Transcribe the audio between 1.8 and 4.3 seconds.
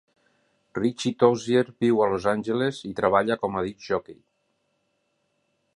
viu a Los Angeles i treballa com a discjòquei.